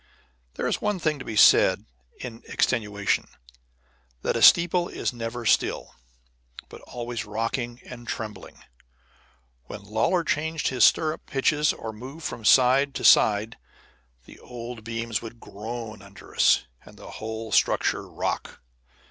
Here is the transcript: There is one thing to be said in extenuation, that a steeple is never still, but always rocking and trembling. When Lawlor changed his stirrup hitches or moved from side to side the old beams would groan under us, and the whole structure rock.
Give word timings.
There 0.55 0.65
is 0.65 0.81
one 0.81 0.97
thing 0.97 1.19
to 1.19 1.25
be 1.25 1.35
said 1.35 1.85
in 2.19 2.41
extenuation, 2.47 3.27
that 4.23 4.35
a 4.35 4.41
steeple 4.41 4.89
is 4.89 5.13
never 5.13 5.45
still, 5.45 5.93
but 6.69 6.81
always 6.81 7.23
rocking 7.27 7.79
and 7.85 8.07
trembling. 8.07 8.63
When 9.65 9.83
Lawlor 9.83 10.23
changed 10.23 10.69
his 10.69 10.83
stirrup 10.83 11.29
hitches 11.29 11.71
or 11.71 11.93
moved 11.93 12.25
from 12.25 12.43
side 12.45 12.95
to 12.95 13.03
side 13.03 13.59
the 14.25 14.39
old 14.39 14.83
beams 14.83 15.21
would 15.21 15.39
groan 15.39 16.01
under 16.01 16.33
us, 16.33 16.65
and 16.83 16.97
the 16.97 17.11
whole 17.11 17.51
structure 17.51 18.09
rock. 18.09 18.59